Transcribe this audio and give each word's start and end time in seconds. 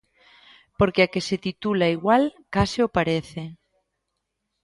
Porque 0.79 1.01
a 1.03 1.09
que 1.13 1.21
se 1.27 1.37
titula 1.47 1.87
igual... 1.97 2.23
Case 2.53 2.79
o 2.87 2.93
parece. 2.97 3.43